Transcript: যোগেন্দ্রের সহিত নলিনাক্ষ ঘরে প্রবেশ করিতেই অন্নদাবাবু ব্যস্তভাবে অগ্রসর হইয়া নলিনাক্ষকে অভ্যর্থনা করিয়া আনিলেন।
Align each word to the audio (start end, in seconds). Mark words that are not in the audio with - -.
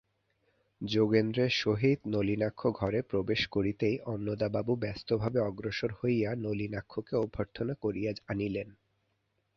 যোগেন্দ্রের 0.81 1.51
সহিত 1.57 1.99
নলিনাক্ষ 2.07 2.61
ঘরে 2.71 2.99
প্রবেশ 3.01 3.41
করিতেই 3.47 3.95
অন্নদাবাবু 4.05 4.73
ব্যস্তভাবে 4.75 5.39
অগ্রসর 5.41 5.91
হইয়া 5.99 6.29
নলিনাক্ষকে 6.37 7.13
অভ্যর্থনা 7.15 7.73
করিয়া 7.83 8.11
আনিলেন। 8.27 8.69